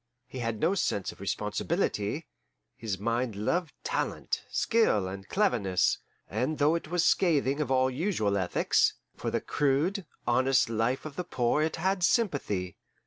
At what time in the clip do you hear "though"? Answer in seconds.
6.57-6.73